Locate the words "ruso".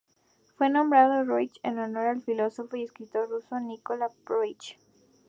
3.27-3.59